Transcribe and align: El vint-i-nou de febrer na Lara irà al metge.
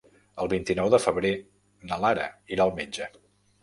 El 0.45 0.49
vint-i-nou 0.53 0.89
de 0.95 1.01
febrer 1.05 1.33
na 1.93 2.01
Lara 2.07 2.29
irà 2.57 2.71
al 2.71 2.79
metge. 2.83 3.17